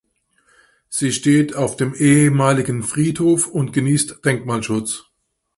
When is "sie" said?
0.89-1.11